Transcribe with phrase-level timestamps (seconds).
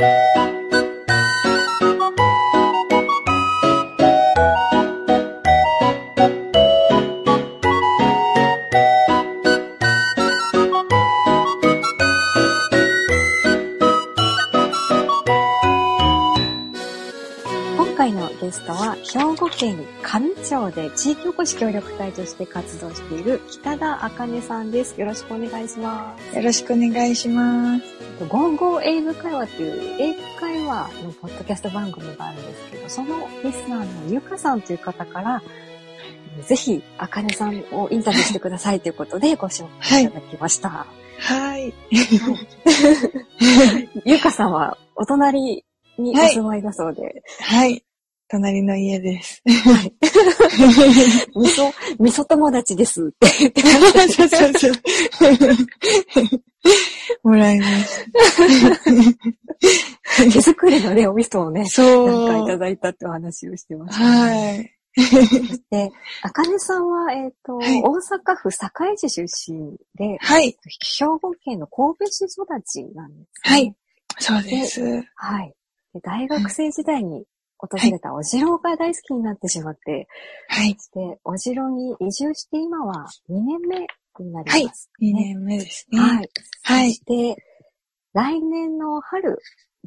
[0.00, 0.57] 今
[20.98, 25.00] 地域おこし協力隊として活動している北田茜さんです。
[25.00, 26.36] よろしくお願いします。
[26.36, 27.84] よろしくお願いします。
[28.28, 35.40] ゴーゴー英語会話っていう英語会話のポッドキャスト番組があるんですけど、そのリスナーのゆかさんという方から、
[36.44, 40.84] ぜひ、あかねさんをインタビューしてくださいということでご紹介いただきました。
[41.20, 41.72] はい。
[44.04, 45.64] ゆかさんはお隣
[45.96, 47.84] にお住まいだそうで、はい。
[48.28, 49.42] 隣の家です。
[49.46, 49.92] はい。
[51.34, 54.72] 味噌、味噌友達ですって言ってましたそうそうそう。
[57.22, 58.04] もらいまし
[60.32, 62.58] 手作りのね、お味噌をねた。、そなんかいたう。
[62.58, 64.06] だいたってお話をしてました、ね。
[64.06, 64.78] はい。
[65.70, 65.90] で、
[66.22, 70.56] あかねさんは、えっ、と、はい大阪府堺市出身で、はい。
[70.98, 73.56] 兵庫県の神戸市育ちなんです、ね。
[73.56, 73.74] はい。
[74.18, 74.82] そうです。
[75.14, 75.54] はい。
[75.94, 77.24] で大学生時代に
[77.58, 80.06] 訪れたお城が大好きになってしまって、
[80.48, 80.74] はい。
[80.78, 83.80] そして、お城に移住して今は2年目
[84.20, 84.90] になはいります、。
[85.02, 85.98] 2年目ですね。
[85.98, 86.30] はい。
[86.62, 87.44] はいそして、
[88.14, 89.38] 来年の春、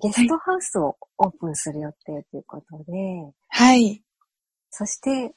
[0.02, 4.04] ゲストハウスをオープンする予定ということで、はい。
[4.70, 5.34] そして、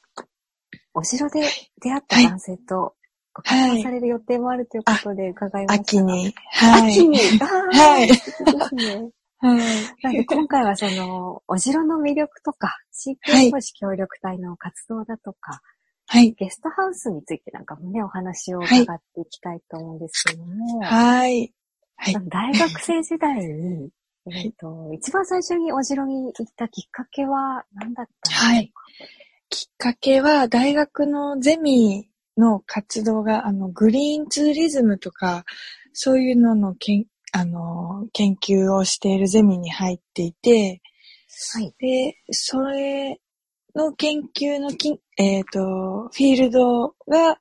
[0.93, 1.49] お城で
[1.83, 2.95] 出会ったはい男性と
[3.33, 5.83] ご結婚される予定もあるということで伺いました。
[5.83, 6.03] 秋。
[6.03, 6.35] に。
[6.53, 6.93] はい。
[6.93, 7.19] 秋に。
[7.19, 9.11] はい素敵ですね。
[9.49, 9.59] はい。
[10.03, 15.61] なので今回はその、お城の魅力とか、地域おこし協力隊の活動だとか、
[16.07, 16.33] はい。
[16.33, 21.53] ゲストハウスについてなんかもね、お話を伺っていきたいと思うんですけども、はい。
[21.97, 22.15] はい。
[22.29, 23.91] 大学生時代に、い
[24.27, 28.47] えっと、一番最初にお城に行ったきっかけは何だったんですか？
[28.47, 28.73] はい。
[29.51, 35.45] きっかけは、大学のゼミの活動が、あの、グリーンツーリズムとか、
[35.93, 37.05] そういうののけん、
[37.37, 40.81] あの、研究をしているゼミに入っていて、
[41.53, 41.75] はい。
[41.81, 43.21] で、それ
[43.75, 47.41] の研究のき、えっ、と、フィールドが、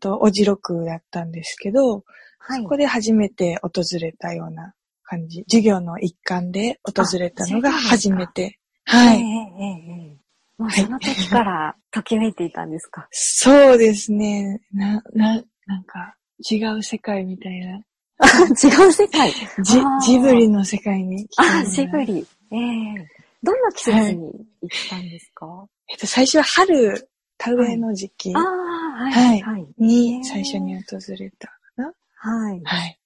[0.00, 2.04] と、おじろ区だったんですけど、
[2.38, 2.62] はい。
[2.62, 5.44] ここで初めて訪れたような感じ。
[5.48, 8.58] 授業の一環で訪れたのが初めて。
[8.84, 9.16] はい。
[9.16, 10.16] ええええええ
[10.58, 14.60] もうその時からときめいていたんですかそうですね。
[14.74, 17.80] な、な、なんか、違う世界みたいな。
[18.62, 19.32] 違う世界。
[19.62, 22.26] ジジブリの世界に来あ、なジブリ。
[22.50, 29.12] ええどんな季節に行ったんですか、えっと、最初は春、田植えの時期ああ、はい。
[29.12, 29.66] はいはい。
[29.78, 31.92] に最初に訪れたかな。
[32.14, 32.60] はい。
[32.62, 32.98] はい。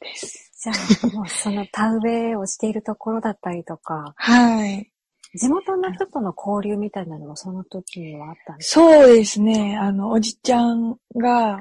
[0.00, 0.52] です。
[0.60, 4.92] じゃあ、もうその田植えをしているところだったりとか、はい。
[5.34, 9.78] 地元の人との交流みたいなのもその時にはあったんですそうですね。
[9.78, 11.60] あの、おじちゃんが、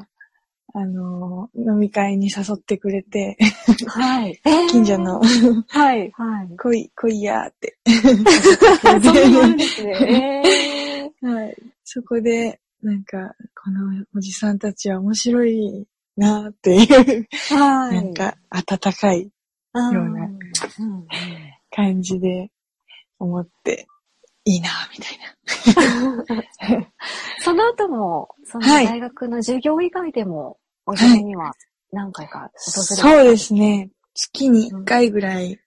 [0.73, 3.37] あの、飲み会に誘ってくれて、
[3.85, 4.39] かはい。
[4.45, 6.11] ええ近所の、はい。
[6.11, 6.57] はい。
[6.57, 7.77] 来い、来いやーって。
[9.01, 10.43] そんなんですね。
[11.21, 11.57] ええはい。
[11.83, 17.95] そこで、なんか、このおじさんたちは面白いなっていう、はい。
[17.95, 19.31] なんか、温かい
[19.73, 20.29] うん、ような
[21.71, 22.51] 感じで
[23.17, 23.87] 思って、
[24.45, 26.89] いいなみたいな。
[27.41, 30.57] その後も、そのはい大学の授業以外でも、
[30.89, 31.53] お城には
[31.91, 32.59] 何回か訪れて、
[32.95, 33.91] そうですね。
[34.15, 35.59] 月に1回ぐらい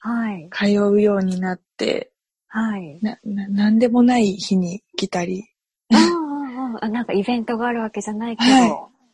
[0.00, 0.48] はい。
[0.50, 2.12] 通うようになって、
[2.48, 2.98] はい。
[3.02, 5.44] な、な、なんでもない日に来たり。
[5.92, 8.72] ああああなんかイベントがあるわけじゃないけど、はい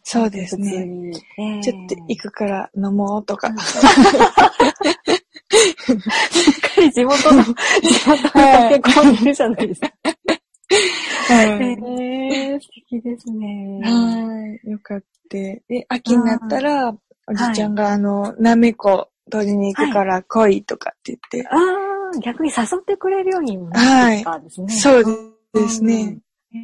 [0.08, 0.86] そうですね。
[0.86, 1.16] に。
[1.36, 3.48] ええちょっと行くから飲もうとか。
[3.58, 3.60] し
[5.90, 5.96] っ
[6.60, 7.52] かり地元の、地
[8.06, 9.90] 元のはい結婚いるじゃないですか。
[10.68, 11.46] はい
[12.00, 13.80] ええ素敵ですね。
[13.82, 14.70] はい。
[14.70, 15.06] よかった。
[15.28, 16.98] で、秋になったら、お
[17.34, 21.48] じちゃんが、あの、なめこ取りに行くから来いとかって言って。
[21.48, 24.72] ああ、逆に誘ってくれるようにもなったんですね。
[24.72, 25.04] そう
[25.52, 26.18] ですね。
[26.52, 26.58] へ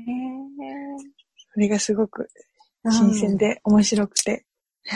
[1.52, 2.28] それがすごく
[2.86, 3.36] え新鮮。
[3.36, 4.44] で面白くて、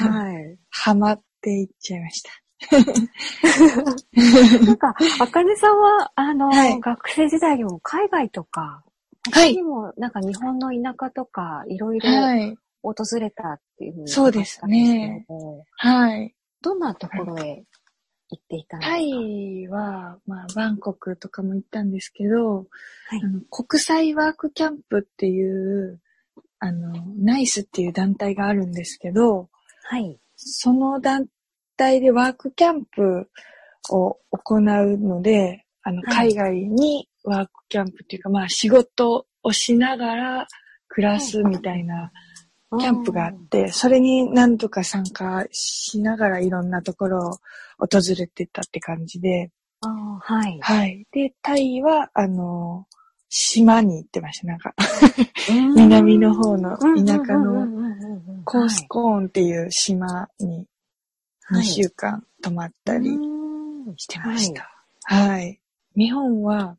[0.00, 0.58] うんはい。
[0.70, 2.30] ハマっていっちゃいました。
[4.64, 8.90] なんか、あかねさんは、あの、はい学生時代にも海外とか、はい
[9.30, 12.56] 他にも、なんか日本の田舎とか、いろいろはい。
[12.82, 15.26] 訪れたっていうふうにそうですね。
[15.76, 16.34] はい。
[16.62, 17.64] どんなところへ
[18.30, 18.96] 行っていたんですか？
[18.96, 22.66] タイは、まあ、バンコクとかも行ったんですけど、はい
[23.24, 26.00] あの国際ワークキャンプっていう、
[26.60, 29.48] あの、ナイスっていう団体があるんですけど、
[29.82, 30.20] はい。
[30.36, 31.26] その団
[31.76, 33.28] 体でワークキャンプ
[33.90, 34.60] を行う
[34.98, 40.46] ので、あの、はい海外にワークキャンプっていうか、まあ仕事をしながら
[40.88, 42.10] 暮らすみたいな
[42.78, 47.30] キャンプがあって、それに何度か参加しながらいろんなところを
[47.78, 49.50] 訪れてたって感じで、
[49.82, 50.58] あーはい。
[50.60, 51.06] はい。
[51.12, 52.86] で、タイは、あの、
[53.28, 54.46] 島に行ってました。
[54.46, 54.74] なんか、
[55.50, 60.66] うん南の方の田舎うんのコースコーンっていう島に
[61.52, 64.70] 2週間泊まったりうんしてました。
[65.04, 65.60] はい。
[65.96, 66.76] 日本は、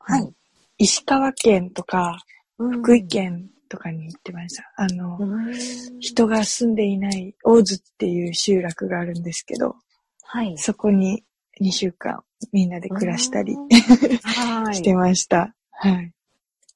[0.00, 0.32] はい。
[0.78, 2.18] 石川県とか
[2.58, 4.64] うん福井県とかに行ってました。
[4.76, 5.54] あの、うん
[6.00, 9.76] 人が住んでいない大津っていう集落があるんですけど、
[10.24, 10.58] はい。
[10.58, 11.24] そこに
[11.60, 13.56] 2週間みんなで暮らしたり。
[14.72, 15.54] してました。
[15.70, 16.12] はい。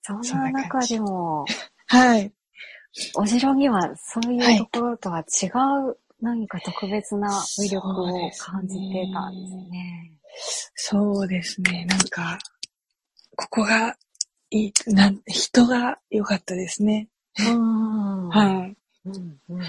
[0.03, 1.45] そんなな中でも、
[1.87, 2.33] はい。
[3.15, 5.47] お城にはそういうところとは違
[5.89, 7.29] う何か特別な
[7.59, 10.13] 魅力を感じてたんですね。
[10.75, 11.85] そうですね。
[11.87, 12.39] なんか、
[13.37, 13.97] ここが
[14.51, 17.09] いい、なん、人が良かったですね。
[17.39, 18.73] うんはい。
[18.73, 18.75] っ
[19.07, 19.15] うん
[19.49, 19.65] うんうん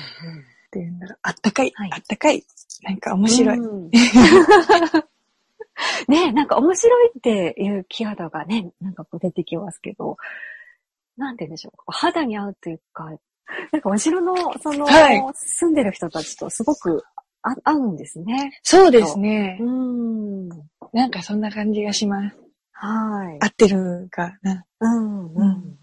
[0.71, 1.19] ていうんだろう。
[1.21, 2.43] あったかい、はいあったかい。
[2.83, 3.57] なんか面白い。
[3.57, 3.89] うん
[6.07, 10.17] ねなんか面白いっていうキーワードがね、なんかこう出てきますけど、
[11.17, 11.73] なんて言うんでしょう。
[11.87, 13.11] 肌に合うというか、
[13.71, 17.03] なんかお城の、その、はい住んでる人たちとすごく
[17.41, 18.59] あ合うんですね。
[18.63, 19.57] そうですね。
[19.61, 20.49] ん。
[20.93, 22.44] なんかそんな感じがします。
[22.77, 23.37] はい。
[23.41, 24.65] 合ってるかな。
[24.81, 25.79] うん、うん、うん。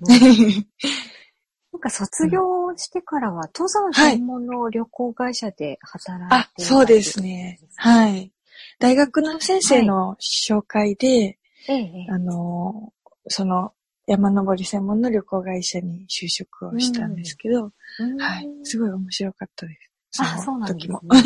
[1.72, 2.40] なんか卒業
[2.76, 7.58] してからは登山専門の旅行会社で働いてあ、そうですね。
[7.76, 8.30] はい。
[8.78, 11.36] 大学の先生の紹介で、い。
[11.68, 12.92] ええ、ええあの、
[13.28, 13.72] その
[14.06, 18.48] 山登り専門の旅行会社に就職をしたんですけど、うんはい。
[18.64, 19.91] すごい面白かったです。
[20.18, 21.00] あ、そうなんです時も。
[21.08, 21.18] ね。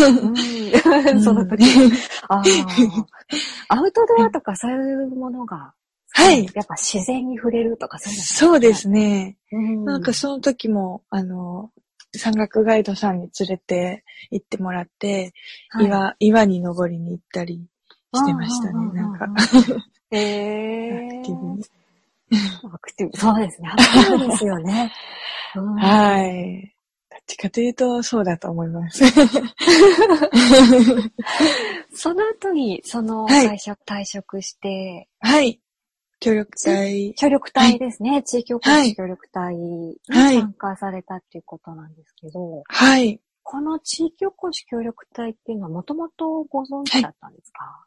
[1.12, 1.64] うんその時。
[2.28, 3.04] あー
[3.68, 5.74] アウトドアとかそういうものが、
[6.12, 8.24] はいやっぱ自然に触れるとかそういうの。
[8.24, 9.36] そうですね。
[9.52, 9.84] うん。
[9.84, 11.70] なんかその時も、あの、
[12.14, 15.34] 山岳ガイドさんに連れて行ってもらって、
[15.70, 17.66] はい、岩、岩に登りに行ったり
[18.14, 18.72] してましたね。
[18.94, 19.26] なんか、
[20.10, 21.64] へえアクティブに。
[22.72, 23.18] アクティブ。
[23.18, 23.68] そうですね。
[23.68, 24.92] アクティブですよね。
[25.54, 26.75] うんはい。
[27.26, 29.04] ちかというと、そうだと思います。
[31.92, 35.60] その後に、そのはい会社退職して、はい。
[36.20, 37.14] 協力隊。
[37.14, 38.22] 協力隊ですね。
[38.22, 43.20] 地域おこはいし協力隊にはい参加されたっていうことなんですけど、はい。
[43.42, 47.84] この地域おこし協力隊っていうのはもともとご存知だったんですか、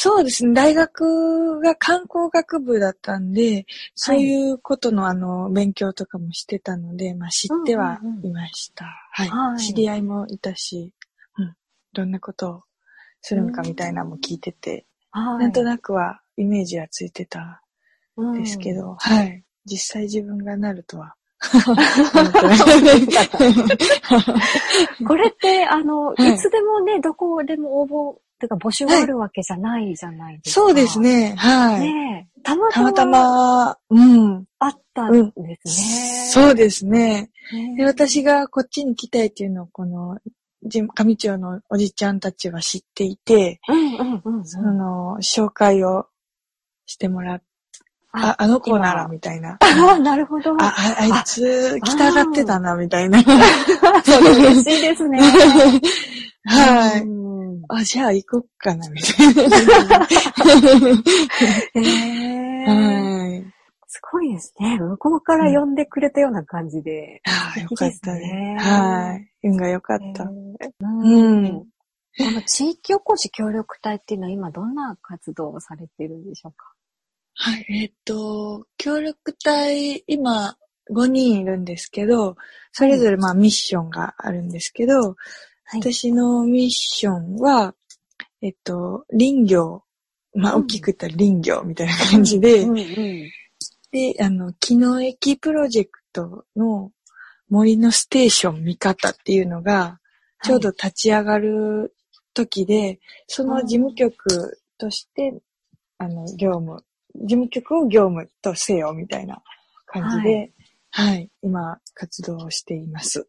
[0.00, 0.54] そうですね。
[0.54, 3.66] 大学が観光学部だったんで、
[3.96, 8.84] そういうことのあの、勉強とかもしてたので、まあ知ってはいました。
[9.10, 10.94] はい、はい知り合いもいたし、
[11.36, 11.52] うん。
[11.94, 12.62] どんなことを
[13.22, 15.38] するのかみたいなのも聞いてて、はい。
[15.38, 17.64] なんとなくはイメージはついてた
[18.20, 19.42] んですけど、はい。
[19.64, 21.16] 実際自分がなるとは。
[21.66, 21.82] 思って
[22.86, 23.28] ない
[25.04, 30.60] これって、あの、はいいつでもね、どこでも応募、てか募集があるわけじゃないじゃないですか。
[30.60, 31.00] そうです。
[31.00, 31.34] ね。
[31.36, 31.80] はい。
[31.80, 33.22] ねえたまたまたまた
[33.66, 34.44] ま、うん。
[34.58, 36.30] あったんですね。
[36.30, 37.30] そうですね。
[37.52, 40.18] ねで、私がこっちに来たいっていうのを、この、
[40.64, 44.44] じ上町のおじちゃんたちは知っていて、うんうんうんうん。
[44.44, 46.06] その、紹介を
[46.86, 47.42] してもらっ
[48.12, 49.58] あ、あの子なら、みたいな。
[49.60, 50.52] ああ、なるほど。
[50.54, 53.22] あ、ああいつ、来たがってたな、みたいな。
[53.22, 55.20] それ嬉しいですね。
[56.44, 57.02] はい。
[57.02, 57.28] うん
[57.70, 60.06] あ、じゃあ行こっかな、みたいな。
[61.74, 61.80] へ
[62.62, 62.64] え。
[62.64, 63.44] はい。
[63.86, 64.78] すごいですね。
[64.78, 67.20] 向こうから呼んでくれたような感じで。
[67.26, 68.56] ああ、よかったねね。
[68.58, 69.48] はい。
[69.48, 70.24] 運が良かっへた。
[70.60, 71.66] えうん
[72.20, 76.72] この地域おこし協力隊っていうのは今どんな活動をされているんでしょうか？
[77.40, 77.66] はい。
[77.68, 80.56] えっと、協力隊、今、
[80.90, 82.36] 5人いるんですけど、
[82.72, 85.16] それぞれまあミッションがあるんですけど、
[85.64, 85.80] はい。
[85.80, 87.74] 私のミッションは、
[88.42, 89.84] えっと、林業、
[90.34, 90.62] まあうん。
[90.62, 93.30] 大きく言ったら林業みたいな感じで、うんうん
[93.90, 96.92] で、あの、木の駅プロジェクトの
[97.48, 99.98] 森のステーション見方っていうのが、
[100.42, 101.94] ちょうど立ち上がる
[102.34, 105.40] 時で、その事務局として、
[105.96, 106.84] あの、業務、
[107.20, 109.42] 事務局を業務とせよみたいな
[109.86, 110.52] 感じで、
[110.90, 113.28] はい、今、活動をしています。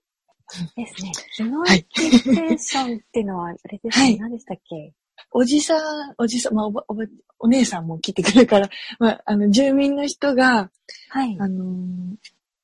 [0.75, 1.11] ですね。
[1.35, 4.05] 機能はい駅ステーションっていうのは、あれですね。
[4.05, 4.93] はい何でしたっけ？
[5.31, 7.03] おじさん、おじさん、まあ、おば、おば、
[7.39, 8.69] お姉さんも来てくるから、
[8.99, 10.71] まあ、あの、住民の人が、
[11.09, 11.37] はい。
[11.39, 12.15] あのー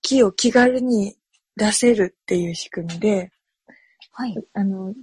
[0.07, 1.15] 木を気軽に
[1.57, 3.31] 出せるっていう仕組みで、
[4.11, 4.35] はい。
[4.53, 4.93] あの、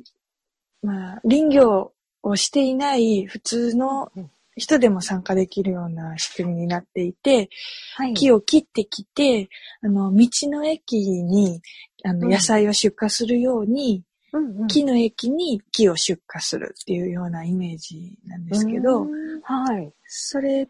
[0.81, 7.49] まあ、林業をしていない普通のうん人でも参加できるような仕組みになっていて、
[7.97, 8.15] はい。
[8.15, 9.49] 木を切ってきて、
[9.83, 11.63] あの、道の駅に、
[12.05, 12.33] あの、うん。
[12.33, 14.67] 野菜を出荷するように、うんうん。
[14.67, 19.07] 木の駅に木を出荷するっていうようなイメージなんですけど、
[19.43, 19.93] はい。
[20.07, 20.69] それ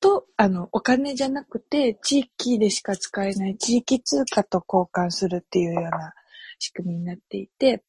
[0.00, 6.12] と、あの、お金じゃなくて、地域でしか使えない地域通貨と交換するっていうような
[6.58, 7.82] 仕組みになっていて、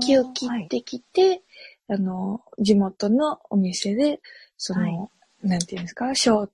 [0.00, 1.42] 木を切はいってきて、
[1.88, 4.20] あの、地元のお店で、
[4.58, 5.08] その、は
[5.44, 5.48] い。
[5.48, 6.50] なんていうんですか、商、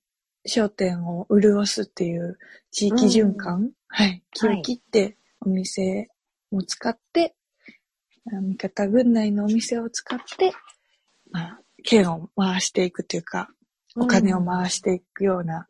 [0.46, 2.38] 商店を潤すっていう
[2.70, 4.22] 地域循環、はい。
[4.32, 6.08] 木を切って、お店
[6.52, 7.34] を使って、
[8.32, 10.52] あ味方軍内のお店を使って、
[11.30, 13.48] まあ、剣を回していくというか、
[13.96, 15.66] お金を回していくような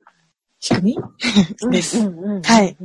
[0.61, 1.03] 仕組み、
[1.71, 1.99] です。
[1.99, 2.43] うんうんうんうん。
[2.43, 2.77] はい。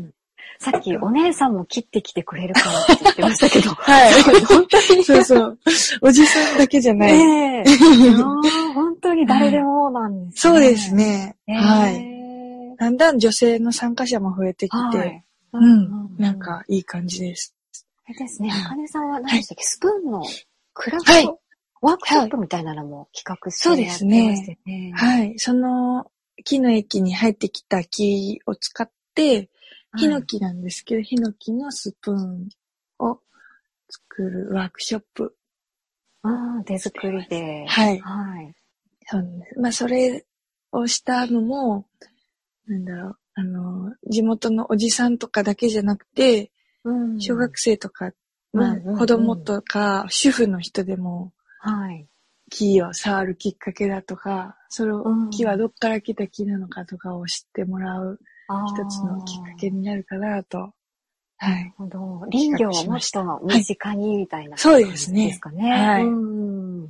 [0.60, 3.70] さっきお姉さんも切ってきてくれるかもって言ってましたけど。
[3.80, 4.44] はい。
[4.44, 5.04] 本当に。
[5.06, 5.60] そうそう。
[6.02, 7.18] おじさんだけじゃない。
[7.18, 7.78] ねえ。
[8.76, 10.54] 本当に誰でもなんですね。
[10.54, 11.38] そうですね。
[11.48, 11.56] えー。
[11.56, 12.76] はい。
[12.78, 15.24] だんだん女性の参加者も増えてきて、はい。
[15.54, 16.16] うん。
[16.18, 16.40] なん。
[16.40, 17.56] かいい感じです。
[18.06, 20.24] あれですね、あかねさんは何でしたっけ、スプーンの
[20.74, 21.40] クラフはいト
[21.82, 24.92] ワークショップみたいなのも企画してそうですねやってましてね。
[24.96, 25.34] はい。
[25.38, 26.08] その
[26.44, 29.50] 木の駅に入ってきた木を使って、
[29.98, 32.50] ヒノキなんですけど、ヒノキのスプーン
[33.00, 33.20] を
[33.90, 35.36] 作るワークショップ。
[36.22, 37.66] ああ、手作りで。
[37.68, 38.54] はいはい。
[39.08, 39.60] そうです。
[39.60, 40.26] まあ、それ
[40.72, 41.88] をしたのも、
[42.68, 46.52] なんだろう、あの、地元のおじさんとかだけじゃなくて、
[46.84, 48.12] うん小学生とか、
[48.54, 52.08] まあうんうんうん子供とか、主婦の人でも、はい。
[52.52, 58.20] 木を触るきっかけだとか、それをうん、木はどっから来た木なのかとかを知ってもらう
[58.68, 60.58] 一つのきっかけになるかなと。
[60.60, 60.74] は。
[61.40, 62.20] ないるほど。
[62.32, 65.72] 林業をもっと身近にみたいなそう感じですねですかね。
[65.72, 66.90] はいうん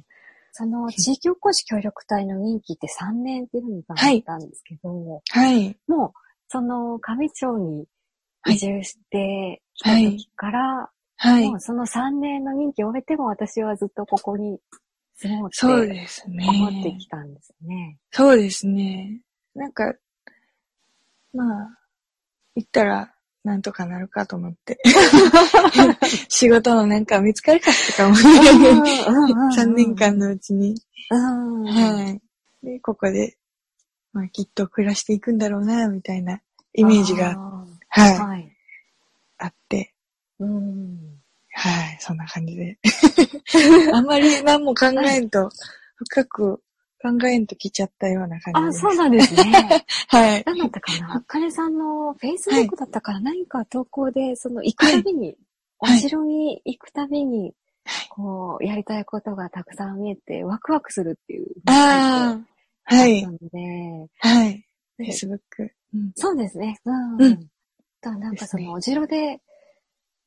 [0.52, 5.78] その地域おこし協力隊の任期って3年っていうふうに伺ったんですけど、はい。
[5.88, 6.12] もう、
[6.50, 7.86] その上町に
[8.42, 11.60] はい移住してきた時から、はいもう。
[11.62, 14.60] その3年の任期を終えても私はずっとここに
[15.16, 16.46] 住もうそうってですね。
[16.46, 17.98] 思ってきたんですね。
[18.12, 19.22] そうですね。
[19.56, 19.94] なんか、
[21.34, 21.80] まあ、
[22.56, 24.80] 行ったら、なんとかなるかと思って。
[26.28, 28.24] 仕事のなんか見つかるかとか思って、
[29.62, 30.76] 3年間のうちに。
[31.10, 31.64] うん。
[31.64, 32.22] はい。
[32.66, 33.38] で、ここで、
[34.12, 36.42] まあ、きっと暮らしていくんだろうな、みたいな
[36.74, 38.58] イメージが、あはい、ーはい。
[39.38, 39.94] あって、
[40.40, 41.20] うん。
[41.52, 42.78] はい、そんな感じで。
[43.94, 45.50] あんまり何も考えんと、
[45.96, 46.62] 深く
[47.02, 48.80] 考えんと来ちゃったような感じあ、です。
[48.82, 49.86] そうなんですね。
[50.10, 50.44] はい。
[50.46, 51.16] 何だったかな？
[51.16, 55.38] あかねさんのフェイスブックだったから何か投稿で、その行くたびに、
[55.80, 57.54] おはい城に行くたびに、
[58.10, 61.48] こう、やりたいことがたくさん見えて、ワクワクするっていう。
[61.68, 62.38] あ
[62.86, 64.66] あ、はいな、ので、はい。
[65.00, 65.40] Facebook。
[65.94, 66.80] うんそうですね。
[66.86, 67.22] うん。
[67.22, 67.50] うん
[68.02, 69.42] だなんかその、お城で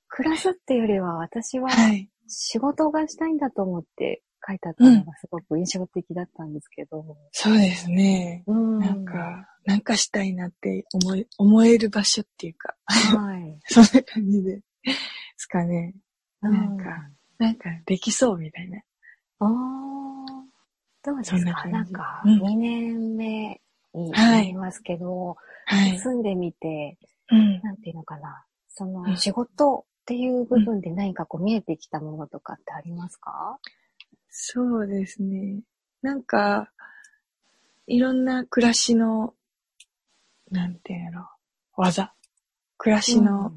[0.09, 2.09] 暮らすっていうよりは、私ははい。
[2.29, 7.17] 仕事がしたいんだと思って書いてあったのがすごく印象的だったんですけど。
[7.33, 8.43] そうですね。
[8.47, 8.79] うん。
[8.81, 13.59] なんか、なんかしたいなって思い、思える場所っていうか、はい。
[13.69, 14.61] そんな感じで、
[15.37, 15.95] すかね。
[16.43, 16.85] うんなんか
[17.39, 18.79] なんかできそうみたいな。
[19.41, 19.49] ああ。
[21.05, 21.39] どうですか？
[21.69, 23.61] ななんか、うん2年目
[23.95, 25.99] になりますけど、はい。
[25.99, 26.99] 住んでみて、
[27.31, 27.61] うん。
[27.63, 28.45] なんていうのかな？
[28.69, 33.59] そうんの、仕事っていう部分で何かこう見えてきたものとかってありますか？
[34.35, 35.61] そうですね。
[36.01, 36.73] なんか、
[37.87, 39.35] いろんな暮らしの、
[40.51, 41.27] なんていうの、
[41.77, 42.15] 技。
[42.79, 43.53] 暮らしの、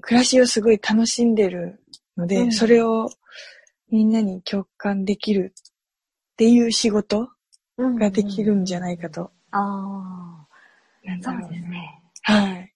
[0.00, 1.80] 暮らしをすごい楽しんでる
[2.16, 3.10] ので、うんそれを
[3.90, 7.30] みんなに共感できるっていう仕事
[7.76, 9.30] うんができるんじゃないかと。
[9.52, 10.48] ああ、
[11.04, 12.02] そうなんだろうですね。
[12.22, 12.74] はい。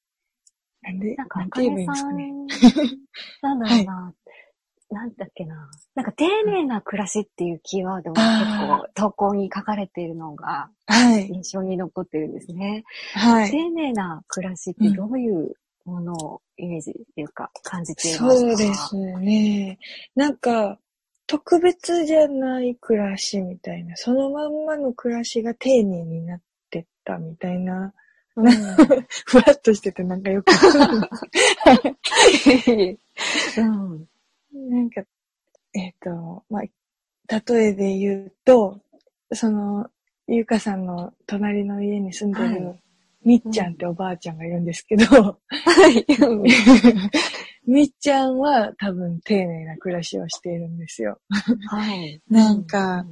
[0.82, 2.98] なんで、なんか、なんて言えばいいんねですかね。
[3.42, 4.14] なんだろうな、
[4.92, 5.70] なんだっけな。
[5.94, 11.28] なんか、丁寧な暮らしっていうキーワードも結あ構投稿に書かれているのがはい。
[11.28, 12.84] 印象に残ってるんですね。
[13.14, 13.50] はい。
[13.50, 18.30] 丁寧な暮らしってどういうものをイメージっていうか感じていますか？
[18.36, 19.78] そうですね。
[20.14, 20.78] なんか、
[21.26, 27.94] 特別じゃない暮らしみたいな、そのまんまの暮らしが丁寧になってったみたいな、
[28.34, 28.50] うん
[29.26, 30.50] ふわっとしててなんかよく
[33.58, 34.06] うん。
[34.52, 35.02] なんか、
[35.74, 36.62] えっ、と、まあ、
[37.50, 38.80] 例えで言うと、
[39.32, 39.88] その、
[40.28, 42.82] ゆうかさんの隣の家に住んでる、はい
[43.24, 45.36] みっちゃんっておばあちゃんがいるんですけど、は
[45.88, 46.04] い。
[47.66, 51.20] みっちゃんは多分丁寧な暮らしをしているんですよ。
[51.68, 52.20] はい。
[52.28, 53.06] なんか、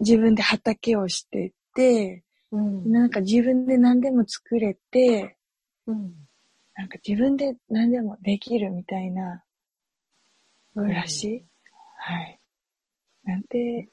[0.00, 2.90] 自分で畑をしてて、うん。
[2.90, 5.36] なんか自分で何でも作れて、
[5.86, 6.12] うん。
[6.74, 9.45] なんか自分で何でもできるみたいな暮
[10.82, 11.24] らし？
[11.24, 11.44] い。
[11.98, 12.40] はい。
[13.24, 13.88] なんて、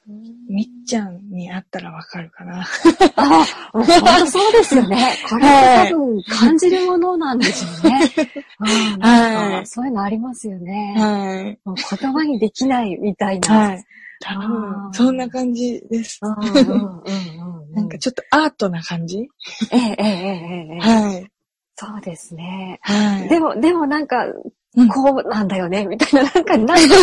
[0.48, 2.60] みっちゃんに会ったらわかるかな？
[2.60, 2.64] あ
[3.16, 5.12] あ、本当そうですよね。
[5.28, 8.00] これは多分感じるものなんですよね。
[8.60, 9.66] はい。
[9.66, 10.94] そういうのありますよね。
[10.96, 11.58] はい。
[11.68, 13.48] もう言葉にできないみたいな。
[13.48, 13.84] はい。
[14.20, 16.20] 多分、そんな感じです。
[16.22, 19.28] なんかちょっとアートな感じ、
[19.72, 20.78] ええ、ええ、ええ。
[20.78, 21.30] はい。
[21.74, 22.78] そうですね。
[22.82, 23.28] はい。
[23.28, 24.26] でも、でもなんか、
[24.74, 26.94] こうなんだよね、みたいな、なんか、なんか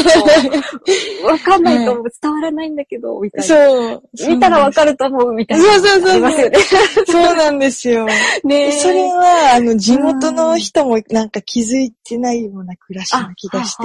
[1.26, 3.46] わかんないと伝わらないんだけど、みたいな。
[3.48, 4.04] そう。
[4.28, 5.64] 見たらわかると思う、みたいな。
[5.64, 6.60] そうそうそうそうありますよね。
[7.08, 8.06] そうなんですよ。
[8.44, 13.84] ねえそれは、あの、地元の人もなんか気づいてないような暮らしな気がして、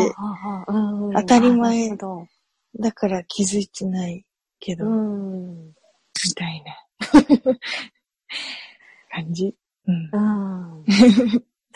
[1.14, 1.96] 当たり前
[2.80, 4.24] だから気づいてない
[4.58, 4.84] けど。
[4.84, 7.22] みたいな
[9.12, 9.54] 感じ。
[9.86, 10.10] うん。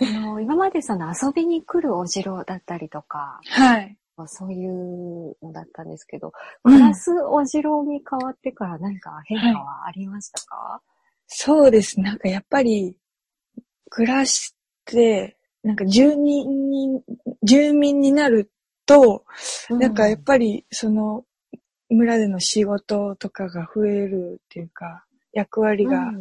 [0.01, 0.07] うん。
[0.09, 3.97] その今までその遊びに来るお城だったりとか、はい。
[4.27, 6.33] そういうのだったんですけど、
[6.65, 10.83] うん暮らすお城に変わってから何か変化はありましたか、
[11.27, 12.01] そうです。
[12.01, 12.97] なんかやっぱり、
[13.89, 14.55] 暮らし
[14.85, 17.03] て、なんか住人に、
[17.43, 18.51] 住民になる
[18.85, 19.25] と、
[19.71, 21.25] なんかやっぱり、その、
[21.89, 26.13] 村での仕事とかが増えるっていうか、役割が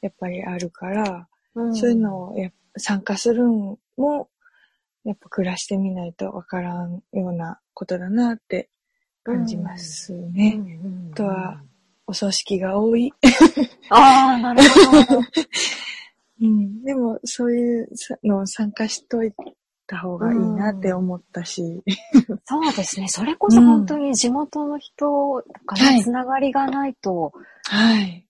[0.00, 4.28] やっぱりあるから、うんそういうのをやっぱ参加するのも、
[5.04, 8.68] やっぱ暮らしてみないとわからんようなことだなって
[9.22, 10.56] 感じますね。
[10.56, 11.62] うんあとは、
[12.06, 13.12] お葬式が多い。
[13.90, 15.20] ああ、なるほど。
[16.42, 17.88] うん、でも、そういう
[18.22, 19.32] のを参加しとい
[19.86, 21.82] た方がいいなって思ったし。
[22.44, 23.08] そうですね。
[23.08, 27.32] それこそ本当に地元の人かはいらつながりがないと
[27.64, 28.26] はい。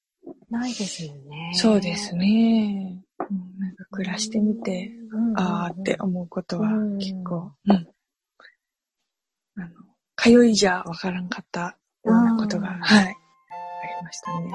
[0.51, 1.51] ないですよね。
[1.55, 3.03] そうですね。
[3.19, 7.89] うん、なんか暮らしてみて、うんあーって思うことはうん結構、うん。
[9.59, 9.69] あの、
[10.17, 13.15] 通いじゃわからんかったようなことが、うんはい、あり
[14.03, 14.53] ましたね。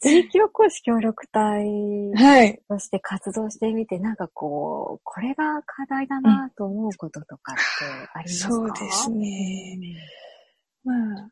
[0.00, 1.66] 地域おこし協力隊
[2.14, 2.62] はい。
[2.68, 7.62] として活動してみて、なんかこう、これが課題だなと思うこととかって
[8.14, 9.76] ありますか、そうですね。
[10.84, 11.28] まあ、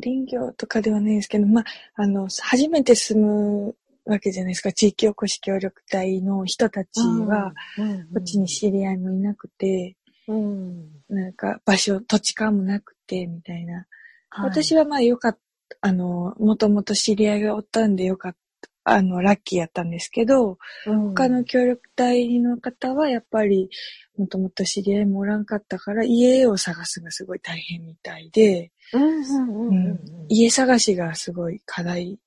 [0.00, 4.72] 林業とかではないですけど、まあ、あの、初めて住むわけじゃないですか。
[4.72, 13.74] 地域おこし協力隊の人たちは、うん、こっちに知り合いもいなくて、うん、なんか場所、土地勘もなくて、みたいな。
[13.74, 15.40] はい私はまあよかった、
[15.80, 18.38] あの、もともと知り合いがおったんでよかった、
[18.90, 23.70] あの、ラッキーやったんですけど、他の協力隊の方はやっぱり、
[24.18, 32.18] もともと知り合いもおらんかったから、家を探すがすごい大変みたいで、うんうんうんうんうん家探しがすごい課題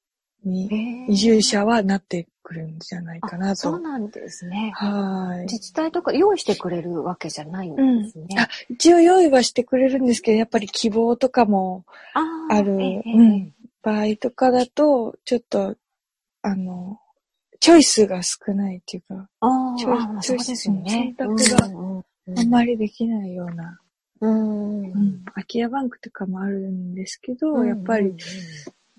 [0.45, 0.69] に、
[1.09, 3.51] 移住者はなってくるんじゃないかなと。
[3.51, 4.71] あそうなんですね。
[4.75, 5.41] はい。
[5.43, 8.27] 自治体とか用意してくれるわけじゃないんうんですね。
[8.37, 11.85] あ、一応用意はしてくれるんですけど、やっぱり希望とかも
[12.49, 15.75] あるええうん場合とかだと、ちょっと、
[16.43, 16.99] あの、
[17.59, 20.89] チョイスが少ないっていうか、あチョイーあー、そうですよね。
[20.89, 22.03] 選択が
[22.37, 23.79] あんまりできないような、
[24.21, 28.13] うんうん、空き家バンクとかもあるんですけど、うんやっぱり、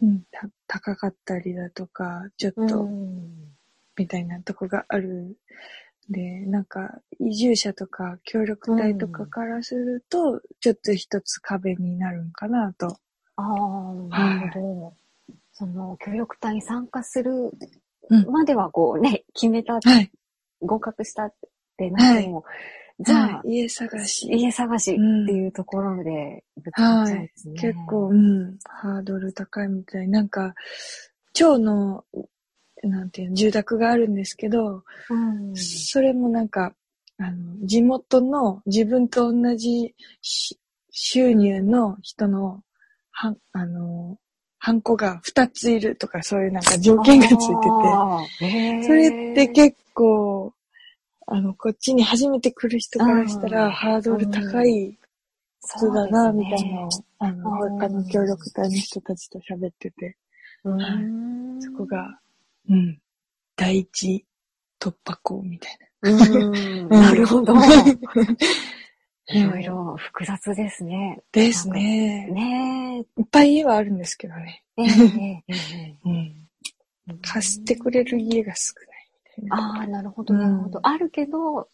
[0.03, 3.55] うん、た高かったりだとか、ちょっうんと、うん
[3.97, 5.37] みたいなとこがある。
[6.09, 12.99] で、なんか、移住者とか協力隊とかからすると、ちょっと一つ壁になるんかなと。
[13.37, 14.95] ああ、なるほど。
[15.55, 17.53] その、協力隊に参加する
[18.11, 20.11] うんまではこうね、決めた、はい。
[20.61, 21.35] 合格したっ
[21.77, 22.45] てなっても、
[23.01, 24.29] じゃあ、はい家探し。
[24.31, 27.61] 家探しっていうところでぶつかっちゃうんですね。
[27.61, 30.09] 結構、うん、ハードル高いみたい。
[30.09, 30.55] なんか、
[31.33, 32.05] 町の、
[32.83, 36.75] なんていうの住宅があるんですけど、うん、それもなんか、
[37.19, 40.59] あの、地元の自分と同じし
[40.91, 42.63] 収入の人の、
[43.11, 44.19] はん、あの、
[44.65, 48.51] ハンコが2ついるとかそういうなんか条件がついてて。
[48.51, 50.55] て、それって結構、
[51.27, 53.51] あの、こっちに初めて来る人からしたうん。
[53.51, 54.99] らハードル高い
[55.61, 60.17] 人だな、みたいなあの、うん他の協力隊の人たちと喋ってて、
[60.65, 61.61] うん。
[61.61, 62.19] そこが、
[62.71, 62.99] うん、
[63.57, 64.25] 第一
[64.81, 67.03] 突破口みたいうん、な。
[67.03, 67.53] なるほど。
[69.31, 71.23] うんいろいろ複雑ですね。
[71.33, 72.27] ですね。
[72.31, 74.63] ねいっぱい家はあるんですけどね。
[74.77, 74.83] え。
[75.49, 76.47] えうん。
[77.23, 79.11] 貸してくれる家が少ない
[79.43, 79.79] みたいな。
[79.79, 80.81] ああ、なるほど、なるほど。
[80.83, 81.65] あるけど、は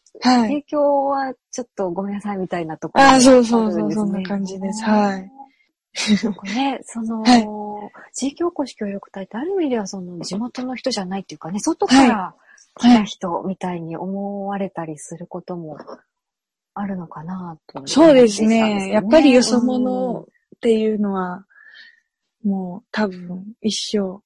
[0.47, 0.49] い。
[0.49, 4.85] 提供はちょっとごめんなさいみたいなところああ、そうそうそう、そんな感じです。
[4.85, 5.31] はい。
[6.25, 7.47] なんかね、 その、はい
[8.13, 12.35] 地域おこし協力隊ってある意味ではその地元の人じゃないっていうかね、外から
[12.77, 15.79] 来た人みたいに思われたりすることも
[16.75, 18.89] あるのかなと、そうですね。
[18.89, 20.25] よやっぱりよそ者っ
[20.61, 21.45] ていうのは、
[22.45, 24.23] もう多分一生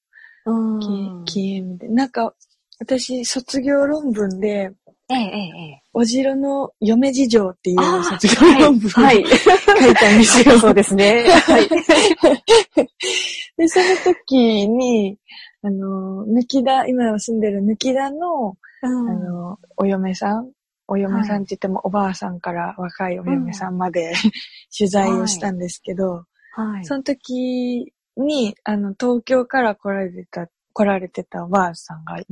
[0.47, 1.25] うん。
[1.25, 1.95] 消えみたいな。
[1.95, 2.35] なんか、
[2.79, 4.71] 私、卒業論文で、
[5.11, 5.83] ええ、ええ、ええ。
[5.93, 9.23] おじろの嫁事情っていう卒業論文をはい。
[9.23, 9.39] はい
[9.85, 10.59] 書いたんですよ。
[10.61, 11.25] そうですね。
[11.29, 11.69] はい。
[13.57, 15.19] で、その時に、
[15.63, 20.51] あの、抜き田、今住んでる抜き田の、あの、お嫁さん、
[20.87, 24.13] お嫁さんって言ってもおばあさんから若いお嫁さんまで、
[24.77, 26.85] 取材をしたんですけど、はい。
[26.85, 32.27] その時に、あの、東京から来られてた、来られてたおばあさんがい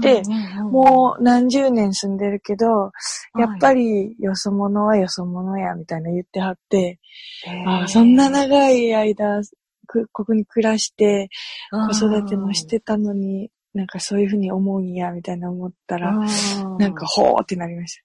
[0.00, 0.22] て、
[0.70, 2.92] もう何十年住んでるけど、
[3.38, 6.98] やっぱりよそ者はよそ者や、みたいな言ってはって、
[7.46, 9.42] うん、ああそんな長い間、
[9.86, 11.28] くここに暮らして、
[11.70, 18.02] 子育てもしてたのに、なんかそういうふうに思うんや、みたいな思ったら、なんか、ほーってなりまし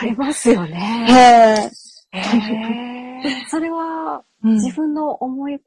[0.00, 0.66] ありますよた。
[0.66, 1.70] ね。
[2.12, 2.18] はい。
[2.18, 5.60] へーそれはうん自分の思い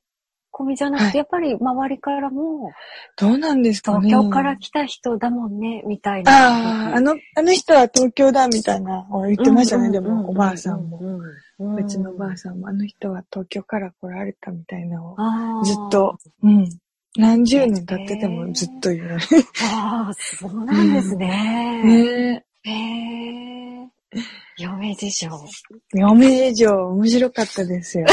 [0.51, 2.71] 込みじゃなくて、はいやっぱり周りからも、
[3.17, 4.07] どうなんですかね。
[4.07, 6.31] 東京から来た人だもんね、みたいな。
[6.31, 11.01] ああ、あの、あの人は東京だ、みたいな、言ってましたね、でも、おばあさんも。
[11.57, 15.15] もうちのおばあさんも、あの人は東京から来られたみたいなの
[15.59, 16.69] を、ずっと、うん。
[17.17, 19.21] 何十年経っててもずっと言われる。
[19.73, 21.27] ああ、そうなんですね。
[21.83, 23.55] ねへえ。
[24.57, 25.27] 嫁事情。
[25.27, 25.99] え。
[25.99, 28.05] 嫁以上面白かったですよ。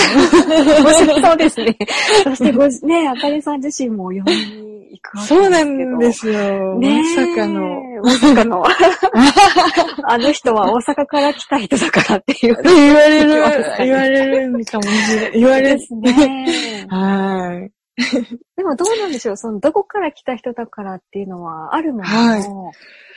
[0.81, 1.77] 面白そうですね。
[2.25, 5.29] そしてごじ、ねあかりさん自身も嫁に行くわけです。
[5.29, 6.81] そうなんですよ。
[6.81, 8.03] まさかの。。
[8.03, 8.65] まさかの。
[10.05, 12.35] あの人は大阪から来た人だからって。
[12.43, 15.33] 言われる言われた、り言われるかもしれない。
[15.35, 15.79] 言われる。
[15.79, 16.87] ですね。
[16.91, 17.82] はい。
[18.57, 22.73] でもどうなんでしょうその、どこから来た人だからっていうのはあるのはいも、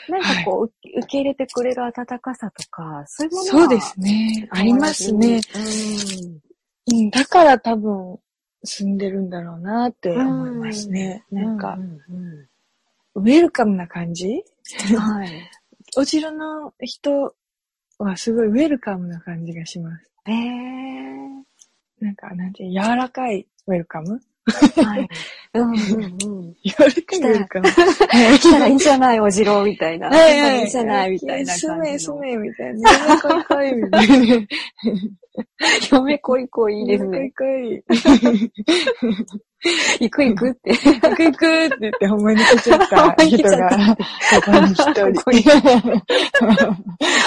[0.10, 4.48] なんかこう、受受け入れてくれる温かさとか、そういうものはそうですね。
[4.52, 5.42] ありますね。
[6.90, 6.98] うん。
[6.98, 8.20] うん、だから多分
[8.64, 11.24] 住んでるんだろうなって思いますね。
[11.32, 12.50] なんかう、んう
[13.16, 14.28] ウェルカムな感じ？
[14.36, 15.30] んはい。
[15.98, 17.36] お城の人
[17.98, 20.12] はすごいウェルカムな感じがします。
[20.26, 20.76] へえ。
[22.02, 24.20] なんか、なんて柔らかいウェルカム？
[24.46, 25.10] はい。
[25.54, 26.56] うんうんうん。
[26.64, 27.68] 柔 らかいウェルカム。
[27.68, 30.10] 来たらいいんじゃないおじろうみたいな。
[30.14, 32.00] はいはいいいんじゃないみたいなすめ、感じの。
[32.00, 32.92] すめ、みたいな。
[32.92, 34.48] 嫁こいこい、みたいな。
[35.92, 37.32] 嫁恋恋いいですね。
[37.38, 37.84] こい
[40.00, 40.72] 行く行くって。
[40.76, 41.00] こい。
[41.00, 46.02] 行く行くって言って、ほんまに来ちゃった人が、ここに一人。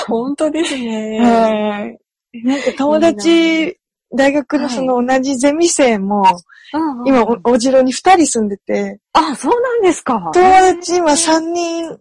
[0.07, 1.21] 本当ですね。
[1.21, 1.99] はい。
[2.45, 3.79] なんか友達、
[4.15, 6.23] 大学のその同じゼミ生も、
[6.75, 10.31] うんうん今お、お城に二人住んでて、あ、そうなんですか。
[10.33, 11.99] 友達今三人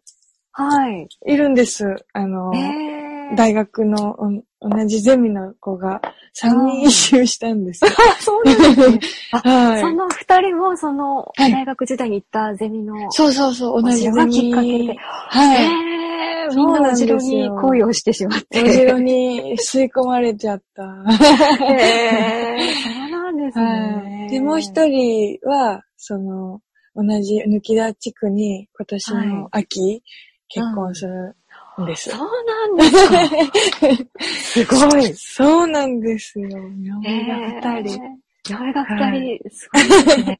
[0.51, 1.07] はい。
[1.27, 1.85] いるんです。
[2.13, 6.01] あの、えー、大学のお同じゼミの子が
[6.33, 7.85] 三人一周したんです。
[7.85, 8.99] あ、そうなんですね。
[9.43, 9.81] はい。
[9.81, 14.87] その二人も、その、はい大学時代に行ったゼミの、そうそうそう、同じゼお城がきっかけミ。
[14.87, 14.95] で。
[14.97, 15.63] はい。
[15.63, 18.63] えー、みそうんなおなんですよ城に恋をしてしまって。
[18.63, 20.83] お城に吸い込まれちゃった。
[21.69, 23.06] えー、
[23.47, 24.27] ですはね。
[24.27, 24.31] い。
[24.31, 26.61] で、もう一人は、その、
[26.95, 30.03] 同じ抜き田地区に今年の秋、
[30.49, 31.35] 結婚する
[31.83, 32.09] んです。
[32.09, 34.65] そうなんですか。
[34.65, 35.13] すごい。
[35.13, 36.49] そうなんですよ。
[36.81, 38.03] 嫁が二人。
[38.03, 38.53] えー。
[38.53, 40.39] 嫁が二人、すごいですね。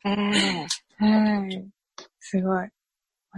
[0.98, 1.67] はい。
[2.20, 2.67] すごい。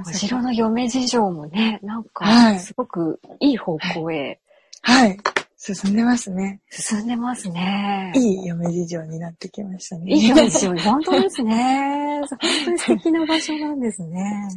[0.02, 4.40] お城の嫁事情もね、なんはか、いすごくいい方向へ
[4.82, 5.18] はい。
[5.62, 6.62] 進んでますね。
[6.70, 8.14] 進んでますね。
[8.16, 10.14] いい嫁事情になってきましたね。
[10.14, 12.22] いい嫁事情、本当ですね。
[12.32, 14.50] 本当に素敵な場所なんですね。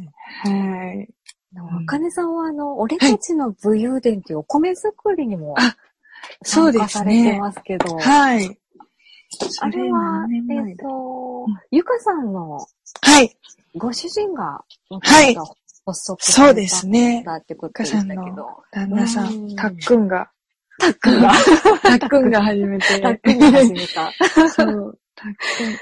[0.43, 1.09] はい。
[1.55, 5.75] あかねさんは、あの、俺たちの武勇伝っていうお米作りにもあ
[6.43, 7.39] そうですされてね。
[7.39, 8.57] ますけど、はい。
[9.59, 12.59] あれは、えっ、と、ゆかさんの
[13.01, 13.37] はい。
[13.75, 14.63] ご主人が、
[15.01, 15.35] はい
[15.85, 17.23] 発足そうですね。
[17.25, 20.31] だってことでしゆかさんのたけど、旦那さうんん、たっくんが、
[20.83, 21.31] たっくんが、
[21.81, 22.99] たっくんが始めて。
[22.99, 24.11] たっくんが始めた。
[24.49, 24.99] そう。
[25.15, 25.31] たっ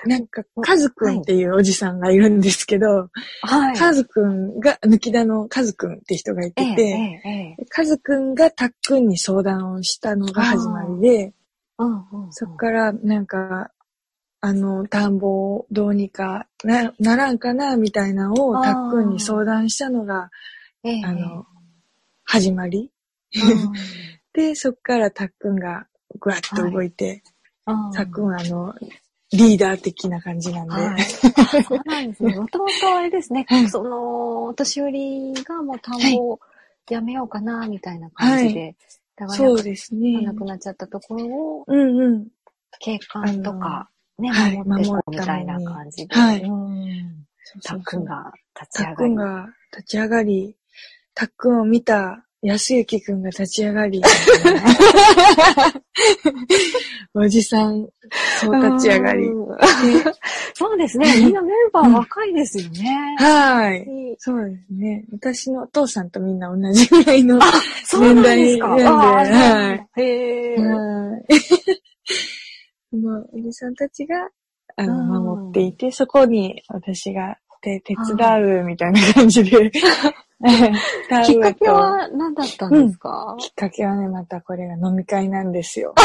[0.03, 3.09] くん、なんか、かずくんっていうおじさんがいるんですけど、
[3.41, 3.75] はい。
[3.77, 11.33] かずくんが、抜き田のかずくんって人がいええてて、ええええかずくんがたっくんに相談をしたのが始まりで、
[12.31, 13.71] そっからなんか、
[14.43, 20.29] あの、田んぼをどうにかな、ならんかな、みたいなのをたっくんに相談したのが、
[20.83, 21.45] ええあの、
[22.23, 22.91] 始まり。
[24.35, 25.87] うんで、そっからたっくんが
[26.19, 27.23] ぐわっと動いて、
[27.67, 28.73] うんたっくんはあの、
[29.31, 30.73] リーダー的な感じなんで。
[30.73, 31.01] はい。
[31.01, 32.35] あ そうなんですね。
[32.35, 36.39] もともとあれですね、はいその、お年寄りがもう田んぼを
[36.89, 38.75] やめようかな、みたいな感じで、
[39.15, 40.21] だからそうですね。
[40.21, 42.27] なくなっちゃったところを、うんうん。
[42.79, 46.43] 景観とか、ね、はい守っていこうみたいな感じで、はい
[47.63, 48.95] たっくんが立ちたっ上がり。
[48.95, 50.55] くんが立ち上がり、
[51.13, 54.01] たっくんを見た安幸くんが立ち上がり、
[57.13, 57.87] おじさん、
[58.39, 59.27] そう立ち上がり。
[59.27, 59.41] うん
[60.53, 61.07] そうですね。
[61.17, 63.15] みんなメンバー若いですよね。
[63.17, 63.79] はい。
[63.79, 65.05] いいそうですね。
[65.11, 67.39] 私のお父さんとみんな同じぐらいの。
[67.83, 68.75] そうなんですか。
[68.75, 70.57] 年代なんであーそうなんだはいへえ。
[70.57, 71.17] は
[72.91, 72.95] い。
[72.97, 74.29] もう、おじさんたちが、
[74.75, 79.71] あの、うん守っていて、そこに私が手手伝うみたいな感じで。
[81.09, 85.93] 田 きっかけは何だったんですか、きっかけはね、またこれが飲み会なんですよ。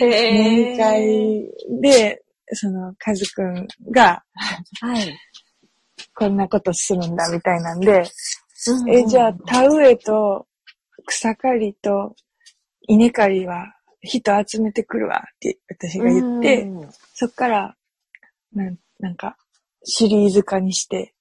[0.00, 1.48] 飲み会
[1.80, 4.22] で、その、カズくんが、
[4.80, 5.18] はい。
[6.14, 8.04] こんなことするんだみたいなんで、
[8.68, 8.90] うん。
[8.90, 10.46] え、じゃあ、田植えと
[11.06, 12.14] 草刈りと
[12.88, 16.90] 稲刈りは人集めてくるわって私が言って、うん。
[17.14, 17.76] そっから、
[18.52, 19.36] なんなんか、
[19.84, 21.14] シリーズ化にして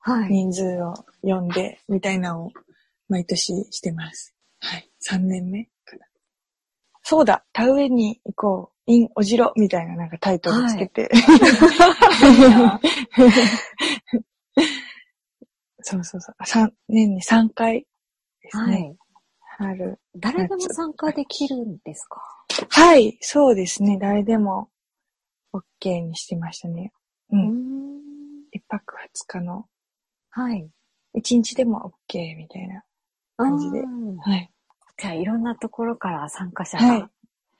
[0.00, 0.30] はい。
[0.30, 2.50] 人数を呼んでみたいなのを
[3.08, 4.34] 毎年してます。
[4.60, 4.88] はい。
[5.10, 6.06] 3年目かな。
[7.02, 8.90] そうだ、田植えに行こう。
[8.90, 11.10] in おじろみたいななんかタイトルつけて。
[15.80, 16.36] そうそうそう。
[16.44, 17.86] 三年に3回
[18.42, 18.94] ですはね。
[18.94, 18.98] い。
[19.58, 19.98] 春。
[20.16, 22.20] 誰でも参加できるんですか？
[22.70, 23.98] はい、そうですね。
[24.00, 24.70] 誰でも
[25.52, 26.92] OK にしてましたね。
[27.30, 27.36] う。
[27.36, 27.57] うん
[28.68, 29.66] 泊二日の、
[30.30, 30.70] はい。
[31.14, 32.82] 一日でも OK みたいな。
[33.36, 34.50] 感じでうんはい。
[34.96, 37.10] じゃあ、いろんなところから参加者はいが。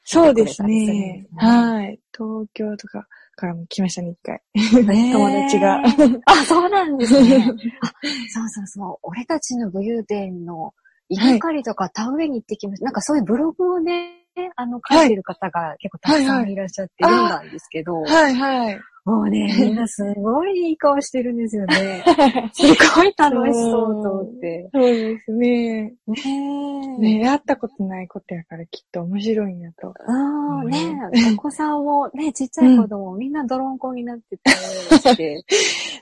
[0.05, 0.93] そうですねです。
[0.93, 2.01] ねはい。
[2.17, 4.41] 東京とかからも来ましたね、一回。
[4.85, 5.83] ね 友達が。
[6.27, 7.37] あ、そうなんですね。
[7.81, 7.89] あ、
[8.29, 8.99] そうそうそう。
[9.03, 10.75] 俺たちの武勇伝の
[11.09, 12.87] 稲刈りとか田植えに行ってきました。
[12.87, 14.25] なんかそういうブログをね、
[14.57, 18.81] あの、書いてる方が結構たくさんいらっしゃって読んだんですけど、はいはい。
[19.09, 22.05] もうね、 みんなすごいいい顔してるんですよね。
[22.53, 22.63] す
[22.95, 24.69] ごい楽しそうと思って。
[24.71, 25.95] そうですね。
[26.07, 26.99] ねえ。
[26.99, 29.89] ねやったことないことやからきっと面白いんやと。
[29.89, 30.15] ああ、
[30.63, 30.79] うんね
[31.15, 34.57] え、お子さんもね、 ちっちゃい子供もみんな泥んこになってたり
[34.99, 35.43] して。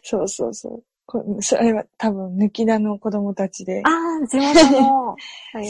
[0.03, 0.83] そうそうそう。
[1.07, 3.83] こそれは多分抜き田の子供たちで。
[3.85, 3.89] あ
[4.21, 5.17] あ、地元の。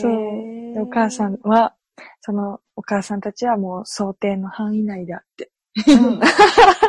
[0.00, 1.74] そうお母さんは、
[2.22, 5.50] そのお母さんたちはもう想定の範囲内だって。
[5.86, 6.20] うん。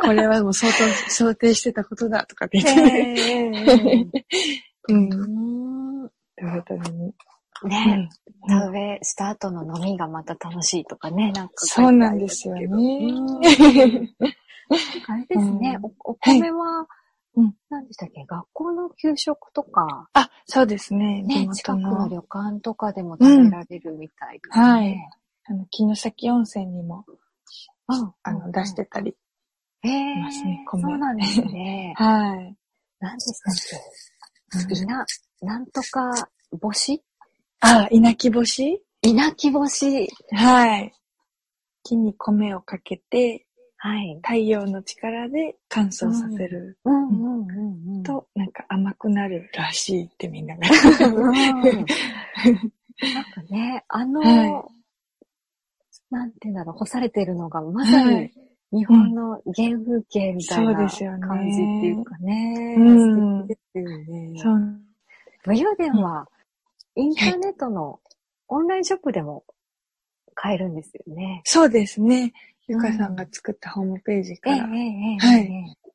[0.02, 4.12] これはもう想定想定してたことだとかって言ってね。
[4.90, 5.14] うん。
[5.14, 6.10] うん。
[6.38, 7.14] ということでね。
[7.64, 8.10] ね。
[8.46, 8.50] うん。
[8.50, 12.56] 田植えした後の飲みがまた楽しいとかね、なんか書そうなんですよ。
[12.56, 12.64] ね。
[15.08, 15.86] あれですね、うん。
[15.86, 16.88] おお米は
[17.38, 21.22] うん、何でしたっけ、学校の給食とか、あ、そうですね。
[21.22, 24.66] ね、近くの旅館とかでも食べられるみたいですね。
[24.66, 24.98] はい。
[25.46, 27.16] あの、城崎温泉にも、うん
[27.88, 29.16] あの、出してたり。
[29.82, 31.94] へえますね米そうなんですね。
[31.98, 32.56] はい。
[33.00, 33.40] 何でし
[34.50, 35.06] たっけ稲、
[35.42, 37.04] なんとか干し
[37.62, 40.10] あ、稲木干し稲木干し。
[40.32, 40.94] はい。
[41.84, 43.46] 木に米をかけて、
[43.78, 44.16] はい。
[44.24, 48.04] 太陽の力で乾燥させるうんうんうんうん。
[48.04, 50.68] と、なんか甘くなるらしいってみんなが。
[51.08, 51.86] うん
[53.00, 54.66] なんかね、あの、は
[56.10, 58.34] なんていうんだろう、干されてるのがまさにはい。
[58.72, 62.76] 日本の原風景みたいな感じっていうかね。
[62.78, 64.34] うん素敵ですよね。
[64.38, 64.82] そう。
[65.46, 66.28] 武勇伝は、
[66.96, 68.00] インターネットの
[68.50, 69.46] オンラインショップでも
[70.34, 71.42] 買えるんですよね。
[71.46, 72.34] そうですね。
[72.68, 75.18] ゆかさんが作ったホームページええ、から、ええ、ええ。
[75.18, 75.88] はいええ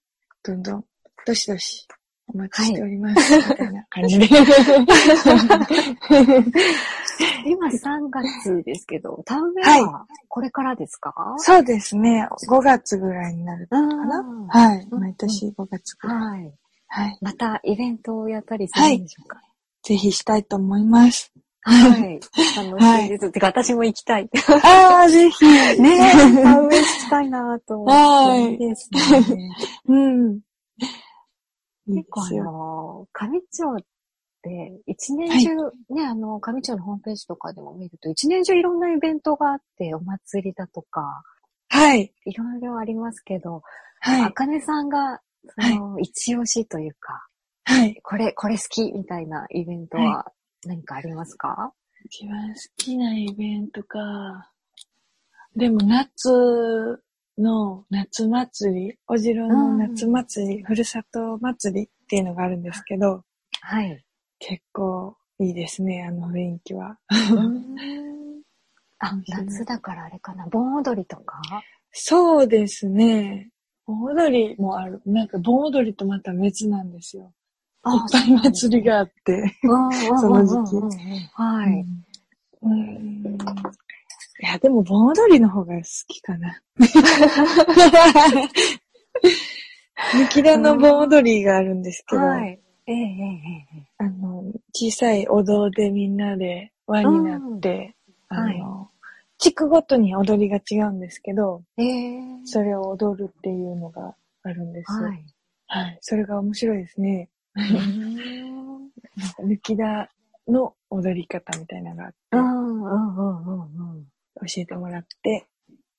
[0.44, 0.84] どんどん、
[1.24, 1.86] どしどし、
[2.26, 3.36] お待ちしております。
[3.36, 4.26] みたいな感じで。
[7.46, 12.28] 今3月ですけど、田植えはこれからですか、そうですね。
[12.48, 14.24] 5月ぐらいになるうんかな。
[14.48, 14.88] はい。
[14.90, 16.18] うん毎年5月ぐらい。
[16.18, 16.54] はい。
[16.88, 17.18] はい。
[17.20, 19.40] またイベントをやったりするんでしょうか、
[19.82, 21.32] ぜひしたいと思います。
[21.62, 22.20] はい。
[22.56, 23.30] 楽しいです。
[23.30, 24.28] てか、私も行きたい。
[24.64, 25.44] ああ、ぜひ。
[25.80, 27.92] ねえ、 田植えしたいなと思って。
[27.92, 29.50] はいいいですね。
[29.88, 30.40] うん。
[31.86, 32.30] 結構あ。
[32.30, 33.84] の、上町っ
[34.86, 35.54] 一年中、
[35.94, 41.22] ね、あの、上町のホームページとかでも見ると、一年中いろんなイベントがあって、お祭りだとか、
[41.68, 42.12] はい。
[42.26, 43.62] いろいろありますけど、
[44.00, 44.22] はい。
[44.22, 45.20] あかねさんが、
[45.58, 47.26] その、一押しというか、
[47.64, 47.98] はい。
[48.02, 50.32] これ、これ好きみたいなイベントは
[50.66, 51.72] 何かありますか、
[52.04, 54.50] 一番好きなイベントか。
[55.54, 57.02] でも夏
[57.38, 63.24] の夏祭り、お城の夏祭り、ふるさと祭りっていうのがあるんですけど、
[63.60, 64.04] はい。
[64.44, 66.98] 結構いいですね、あの雰囲気は。
[68.98, 70.46] あ、夏だからあれかな。
[70.48, 71.40] 盆踊りとか？
[71.92, 73.50] そうですね。
[73.86, 75.00] 盆踊りもある。
[75.06, 77.32] なんか盆踊りとまた別なんですよ。
[77.86, 79.44] いっぱい祭りがあって。
[79.62, 80.56] そ その時
[80.90, 81.02] 期期。
[81.34, 81.86] はい。
[82.62, 83.24] うん。
[83.24, 86.60] いや、でも盆踊りの方が好きかな。
[90.14, 92.60] 抜き田の盆踊りがあるんですけど、はい。
[92.92, 93.86] ええええええ。
[93.98, 97.96] あの、小さいお堂でみんなで輪になって、
[98.30, 98.90] うんあの、
[99.38, 104.92] 地区ごとに踊りが違うんですけど、ええそれを踊るっていうのがあるんです。
[104.92, 105.08] は
[105.66, 105.92] はい。
[105.94, 105.98] い。
[106.00, 107.28] それが面白いですね。
[107.54, 107.60] う
[109.46, 110.10] ん抜き田
[110.48, 114.04] の踊り方みたいなのがあって、うんうんうんうんうん。
[114.46, 115.46] 教えてもらって、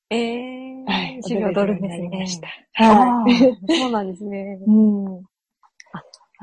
[0.10, 1.22] ええはい。
[1.24, 2.42] 踊るんですね踊れるようになりまし。
[2.42, 2.48] た。
[2.76, 4.60] あはーそうなんですね。
[4.62, 4.64] い。
[4.66, 5.24] うん。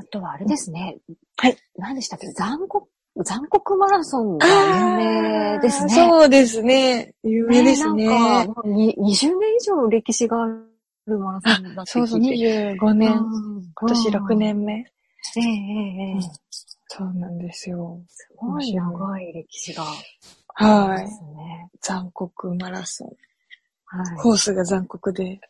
[0.01, 0.97] あとはあれですね。
[1.37, 1.57] はい。
[1.77, 2.27] 何でしたっけ？
[2.33, 2.89] 残酷、
[3.23, 5.95] 残酷マラソンが有名ですね。
[5.95, 7.15] そうですね。
[7.23, 8.07] 有名ですね。
[8.07, 12.73] なんか、もうに20年以上歴史があるマラソンだってそうそう、聞いて。
[12.81, 13.13] 25年。
[13.19, 14.35] うん今年6。
[14.37, 14.73] 年目。
[14.75, 15.47] ええええ
[16.15, 16.21] ええ
[16.89, 18.01] そうなんですよ。
[18.09, 19.85] すごい長い歴史が
[20.55, 21.09] はい。
[21.83, 23.13] 残酷マラソン。
[23.93, 24.17] はい。
[24.19, 25.41] コースが残酷で。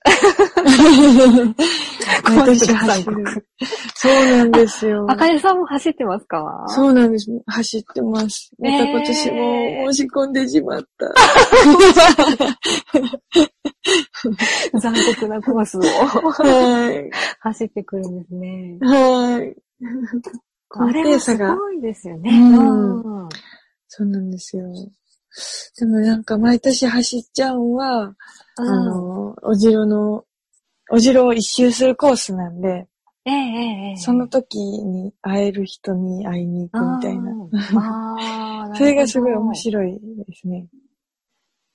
[2.24, 3.46] コ 毎ースが残る。
[3.94, 5.04] そうなんですよ。
[5.10, 6.64] あかねさんも走ってますか？
[6.68, 7.26] そうなんです。
[7.46, 8.50] 走ってます。
[8.58, 9.30] またえー今年
[9.84, 11.06] も申し込んでしまった。
[14.80, 17.10] 残酷なコースをはい。
[17.40, 18.78] 走ってくるんですね。
[18.80, 19.54] はい。
[20.72, 22.30] あれはすごいですよね。
[22.30, 23.28] うんうん
[23.88, 24.64] そうなんですよ。
[25.78, 28.14] でもなんか毎年走っちゃうんは、
[28.56, 30.24] あの、お城の、
[30.90, 32.88] お城を一周するコースなんで、
[33.26, 38.74] ええええええその時に会える人に会いに行くみたいな。
[38.74, 39.56] それがすごい面い。
[39.56, 40.66] 白いですね。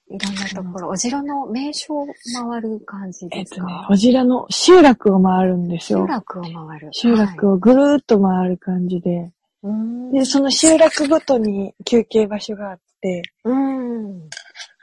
[0.08, 2.06] いろんなところ、お城の名所を
[2.50, 6.00] 回る感じえっとねですか、、お城の集落を回るんですよ。
[6.00, 6.89] 集落を回る。
[6.91, 7.54] 集落を。
[7.54, 9.32] をぐるーっと回る感じで。
[9.63, 12.84] うんで、その集落ごとに休憩場所があって、
[13.43, 14.29] うん。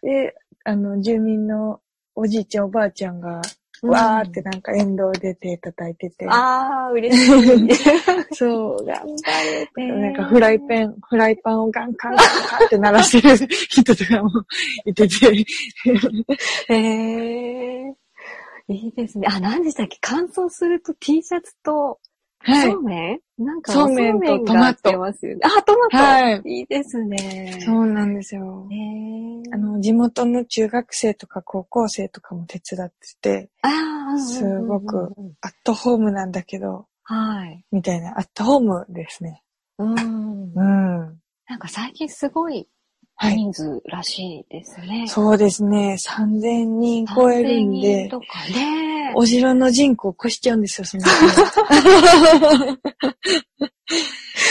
[0.03, 1.81] で、あの、住民の
[2.15, 3.43] おじいちゃんおばあちゃんが、うん
[3.91, 7.75] わーってなんか沿道で手叩いてて、ああ、嬉しい。
[8.33, 14.31] そう、頑張れって、えーなんかフライペン、フライパンをガンカンガンカンって鳴らしてる人とかも
[14.85, 15.45] いてて、
[16.69, 16.75] へ
[17.89, 17.95] え。
[18.69, 19.27] いいですね。
[19.29, 19.99] あ、何でしたっけ？
[20.01, 21.99] 乾燥すると T シャツと、
[22.45, 22.83] はいそう。
[22.83, 23.21] めん？
[23.39, 25.41] なんか、そうめんとトマトますよね。
[25.45, 25.97] あ、トマト？
[25.97, 26.43] はい。
[26.45, 27.61] いいですね。
[27.65, 28.69] そうなんですよ。
[29.53, 37.65] あの、地元の中学生とか高校生とかも手伝ってて、あーすごくアットホームなんだけど、はい。
[37.71, 39.43] みたいな、アットホームですね。
[39.79, 39.95] うん。
[39.95, 40.55] うん。
[41.49, 42.69] なんか最近すごい。
[43.31, 45.07] 人数らしいですね。
[45.07, 45.97] そうですね。
[45.99, 49.13] 3000人超えるん3000で人、とかね。
[49.15, 51.05] お城の人口を越しちゃうんですよ、その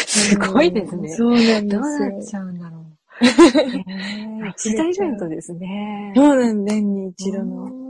[0.07, 1.09] すごいですね。
[1.09, 2.81] そうなんでどうなっすちゃうんだろう。
[4.49, 6.13] 一大イベントですね。
[6.15, 7.80] そうなん年に一度の。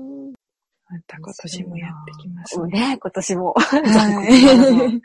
[0.91, 2.89] うんまた今年もやってきますうんね。
[2.89, 3.53] ね、今年も。
[3.53, 5.01] は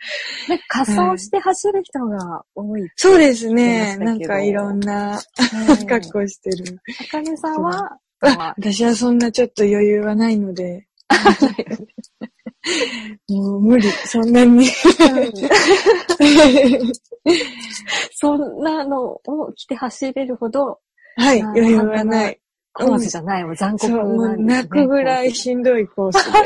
[0.51, 0.59] い。
[0.69, 2.91] 仮装して走る人が多い。
[2.97, 3.97] そうですね。
[3.99, 5.21] なんかいろんな
[5.69, 6.81] うん格好してる。
[7.01, 10.87] あかねさんは、あ私はそんなちょっと余裕はないので、
[13.29, 14.67] もう無理、そんなに。
[18.13, 20.81] そんなのを着て走れるほど、
[21.17, 22.41] はい、余裕はない。
[22.77, 24.45] コースじゃないもん残酷なんですね。
[24.45, 26.39] 泣くぐらいしんどいコースで。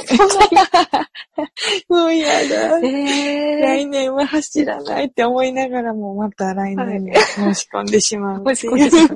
[1.88, 2.78] もう嫌だ。
[2.78, 8.56] え来年は走らないって思いながらも、また来年に申し込んでしまうー、っていう。
[8.56, 9.14] 申し込んでしま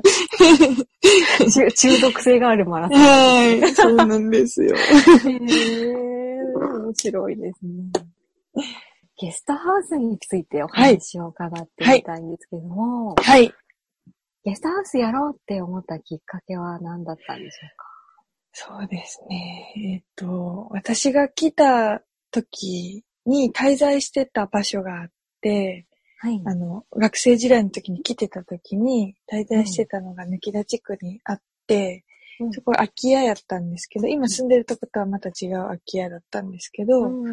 [1.45, 2.99] う中中毒性があるマラソン。
[2.99, 4.75] はい、そうなんですよ。
[4.75, 6.25] へー
[6.85, 8.05] 面白いですね。
[9.17, 13.53] ゲストハウスについてお話を伺ってみたいんですけども、はい。
[14.45, 17.85] ゲストハウスやろうって思ったきっかけは何だったんでしょうか？
[18.53, 19.73] そうですね。
[19.75, 25.07] えっと、私が来た時に滞在してた場所があっ
[25.41, 25.87] て、
[26.19, 26.41] はい。
[26.45, 32.05] あの、学生時代の時に来てた時に、滞在してたのが抜き田地区にあって、
[32.39, 37.23] うんそこは空き家やったんですけど、今住んでるとことはまた違う空き家だったんですけど、うん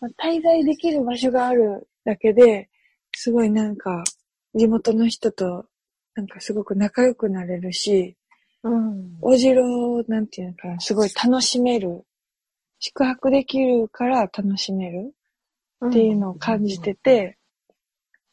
[0.00, 2.68] まあ滞在できる場所があるだけで、
[3.12, 4.04] すごいなんか、
[4.54, 5.66] 地元の人と、
[6.14, 8.16] なんかすごく仲良くなれるし、
[8.62, 9.18] うん。
[9.20, 12.04] お城を、なんていうのかな、すごい楽しめる。
[12.78, 15.14] 宿泊できるから楽しめる
[15.86, 17.38] っていうのを感じてて、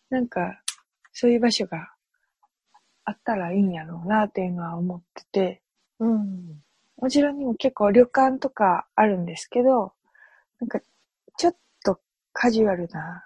[0.09, 0.61] なんか、
[1.13, 1.89] そういう場所が
[3.05, 5.61] あったらいいんやろうなっていうのは思ってて、
[5.99, 6.61] うん。
[6.97, 9.93] お城にも結構旅館とかあるんですけど、
[10.59, 10.79] なんか、
[11.37, 11.99] ちょっと
[12.31, 13.23] カジュアルな、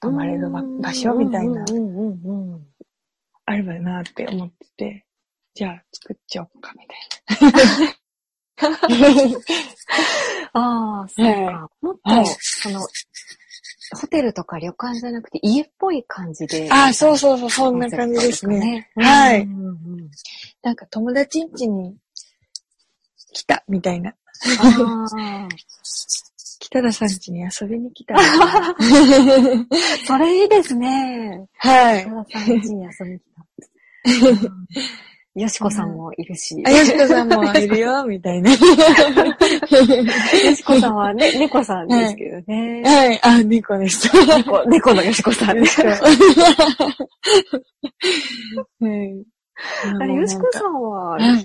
[0.00, 2.39] 泊まれる場場所みたいなう、んうんうんうん。
[3.50, 5.04] あればなって思ってて、
[5.54, 6.94] じゃあ作っちゃおうかみた
[7.46, 7.94] いな。
[10.52, 11.70] ああ、そうはか。
[11.80, 12.80] もっとはい、その、
[14.00, 16.68] ホテルとか旅館じゃなくて家っぽい感じで。
[16.70, 18.60] ああ、そうそうそう、そんな感じですね。
[18.60, 18.90] ね。
[18.94, 20.10] はいうんうんうん
[20.62, 21.96] なんか友達ん家に
[23.32, 24.10] 来たみたいな。
[24.10, 25.48] ああ、
[26.60, 28.14] 北田さん家に遊びに来た。
[30.06, 31.48] それいいですね。
[31.56, 32.04] はい。
[32.04, 33.44] 高田さん家に遊びに来た。
[34.28, 34.38] うん
[35.36, 36.60] よしこさんもいるし。
[36.66, 38.50] あ、よしこさんもいるよ、 みたいな。
[38.50, 38.64] よし
[40.64, 42.82] こさんはね、 猫さんですけどね。
[42.84, 43.20] はい。
[43.22, 44.18] あ、猫でした。
[44.38, 45.80] 猫猫のよしこさんです。
[45.82, 45.94] はい。
[50.00, 51.44] あれ、よしこさんははい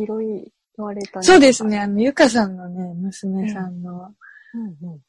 [0.77, 1.63] 言われたんそうです。
[1.63, 1.79] ね。
[1.79, 4.11] あの、ゆかさんのね、娘さんの、
[4.55, 4.99] うんうん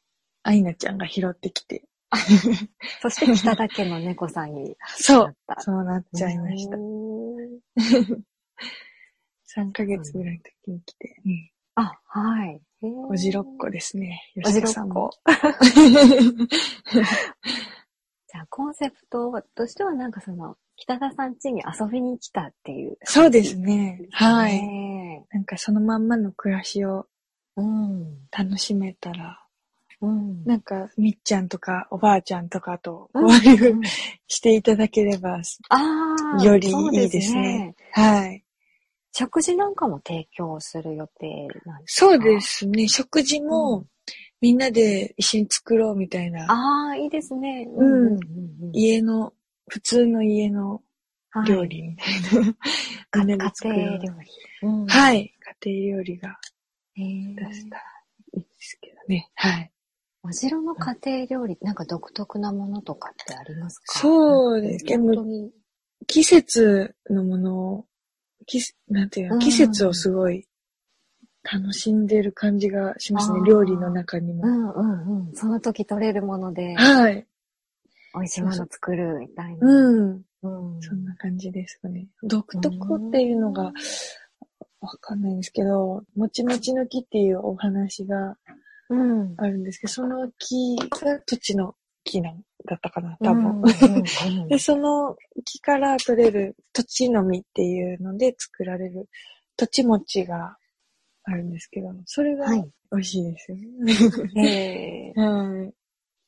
[0.43, 1.83] あいなちゃんが拾ってきて。
[3.01, 5.37] そして北だけの猫さんにそう。
[5.59, 6.79] そうなっちゃいましたう。
[6.79, 7.59] ん
[9.57, 11.21] 3 ヶ月ぐらいの時に来て。
[11.25, 12.61] うんあ、はい。
[12.81, 14.21] おじろっこですね。
[14.43, 15.17] おじろっこさんもこ。
[18.27, 22.97] じゃあ、コンセプトとしてはなんかその、北田さん家に遊びに来たっていう。
[23.03, 24.07] そうですね。
[24.11, 24.59] はい。
[24.59, 27.07] ねなんかそのまんまの暮らしを
[27.57, 28.16] うん。
[28.37, 29.39] 楽しめたら、
[30.01, 30.43] うん。
[30.45, 33.81] なんかみっちゃんとかおばあちゃんとかとうん交流うん
[34.27, 36.43] していただければ、ああ。
[36.43, 36.71] よりい
[37.05, 37.75] いですね。
[37.93, 38.43] はい。
[39.13, 42.07] 食事なんかも提供する予定なんですか？
[42.07, 42.39] そうで。
[42.41, 42.87] すね。
[42.87, 43.85] 食事うもん
[44.39, 47.67] みんなで一緒に作ろうみたいな、ああ、いいですね。
[47.67, 49.33] うんうんうん家の、
[49.67, 50.81] 普通の家の
[51.31, 52.53] はい料理みたいな。
[53.09, 54.27] かみんなで作ろう家庭料理。
[54.61, 55.33] うんはい。
[55.63, 56.37] 家庭料理が
[56.95, 57.96] 出したらいい
[58.67, 59.29] ですけどね。
[59.35, 59.71] はい。
[60.23, 60.95] お城の家
[61.25, 63.99] 庭料理、なんか独特なものとかってありますか？
[63.99, 65.51] そうですけど本当に。
[66.05, 67.85] 季節のものを、
[68.45, 70.45] 季なんていうの、うん季節をすごい
[71.43, 74.43] 楽しんでる感じがしますね料理の中にも。
[74.43, 75.35] うんうんうん。
[75.35, 77.25] その時取れるもので、はい。
[78.13, 79.67] 美味しいもの作るみたいな。
[79.67, 80.21] うん。
[80.43, 80.81] うん。
[80.81, 82.07] そんな感じですかね。
[82.23, 83.71] 独特っていうのが
[84.81, 88.37] わかんないんですけど、もちもちの木っていうお話が
[88.89, 89.33] うん。
[89.37, 93.45] あるんですけど、その木が土地の木なんだったかな、多分。
[93.45, 95.15] うんうんうんで、その
[95.45, 99.09] 木から取れる土地の実っていうので作られる
[99.57, 100.57] 土地餅が
[101.23, 105.13] あるんですけど、それがはい美味しいですよね。
[105.15, 105.21] えー、
[105.59, 105.73] はい。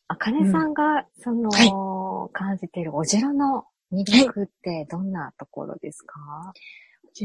[0.10, 6.62] あかねさんが、その、は感じているお城の魅力ってどんなところですか、こち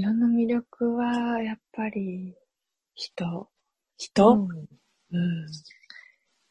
[0.03, 2.35] らの魅力は、やっぱり、
[2.95, 3.49] 人。
[3.97, 4.49] 人、うん
[5.12, 5.47] うん、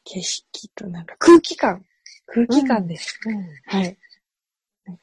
[0.04, 1.84] 景色となんか空気感。
[2.26, 3.20] 空気感です。
[3.26, 3.98] うんはい。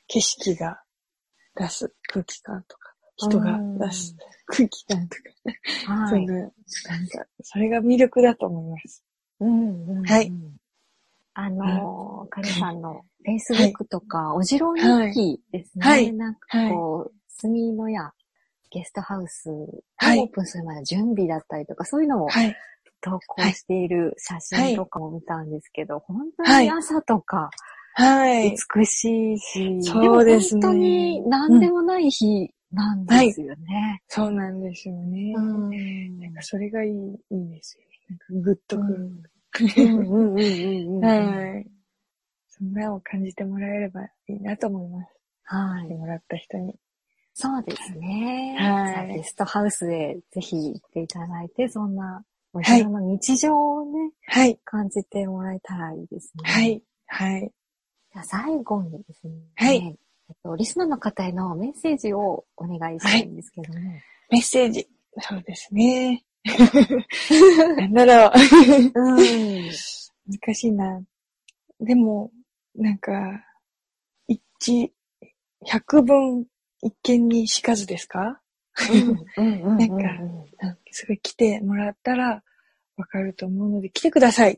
[0.07, 0.82] 景色が
[1.55, 4.15] 出す空気感とか、人が出す
[4.47, 5.17] 空気感と
[5.86, 6.27] か、はい。
[6.27, 6.51] その、なん
[7.07, 9.03] か、それが魅力だと思います。
[9.39, 10.32] うんうんうんはい。
[11.34, 14.82] あのー、かねさんの Facebook とか、お城日
[15.13, 15.86] 記ですね。
[15.86, 18.11] はいなんかこう、住のや
[18.72, 22.55] ゲストハウスをはいオープンするまでの準備だったりとか、そういうのをはい。
[23.03, 27.49] 投稿している写真とかも見たんですけど、本当はいに朝とか
[27.93, 28.55] はい。
[28.76, 34.01] 美しいし、そうですねも本当に何でもない日なんですよね。
[34.07, 35.34] そうなんですよね。
[35.36, 37.91] うんなんかそれがいい、いいですよね。
[38.09, 39.84] なんかグッとくる。
[39.84, 41.05] うんうんうんうんうん。
[41.05, 41.67] はい。
[42.49, 45.11] そんなを感じてもらえればいいなと思います。
[45.43, 45.95] はい来て。
[45.95, 46.76] もらった人に。
[47.42, 48.56] そうですね。
[48.60, 52.24] はいゲストハウスへぜひ行っていただいて、そんな
[52.54, 54.60] お城の日常をね、はい。
[54.64, 56.44] 感じてもらえたらいいですね。
[56.44, 56.62] は。
[56.62, 56.84] い。
[57.08, 57.52] はい。
[58.14, 59.34] じゃあ最後にですね。
[59.56, 59.98] はい
[60.30, 63.80] えっと、リスナーの方へのメッセージをお願いしたいんですけども。
[64.30, 64.88] メッセージ。
[65.18, 66.24] そうですね。
[67.78, 68.32] なんだろ
[68.96, 69.02] う。
[69.02, 69.72] うん。
[70.28, 71.02] 難しいな。
[71.80, 72.32] でも、
[72.76, 73.44] なんか、
[74.28, 74.94] 一、
[75.66, 76.46] 百分
[76.82, 78.39] 一見にしかずですか？
[79.38, 79.95] うんうんうんうんなんか
[80.63, 82.43] うんすごい来てもらったら
[82.97, 84.57] わかると思うので、来てくださいっ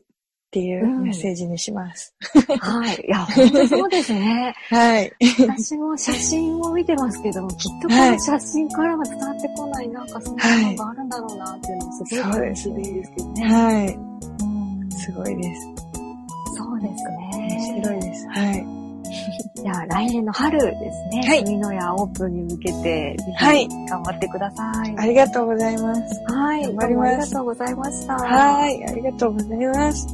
[0.50, 2.14] ていうメッセージにします。
[2.60, 3.04] はい。
[3.06, 4.54] いや、本当そうですね。
[4.70, 5.12] はい。
[5.48, 13.52] 私も写真を見てますけども、きっとこの写真からは伝わってこない、なんかそんなのがあるんだろうなっていうのもすごい楽しみですけどね。
[13.52, 13.94] はい。
[13.94, 15.62] うんすごいです。
[16.56, 17.80] そうです面ね。
[17.82, 18.26] 白いです。
[18.28, 18.83] はい。
[19.56, 21.22] じゃあ来年の春ですね。
[21.26, 24.94] はい海の屋オープンに向けて、ぜはいひ頑張ってください。
[24.96, 26.22] ありがとうございます。
[26.26, 26.62] はい。
[26.62, 28.14] 頑張りますありがとうございました。
[28.14, 28.84] はい。
[28.86, 30.06] ありがとうございます。